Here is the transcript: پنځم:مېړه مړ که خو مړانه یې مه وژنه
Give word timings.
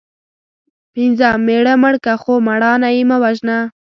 پنځم:مېړه 0.93 1.73
مړ 1.81 1.95
که 2.03 2.13
خو 2.21 2.33
مړانه 2.47 2.89
یې 2.95 3.03
مه 3.09 3.17
وژنه 3.23 3.57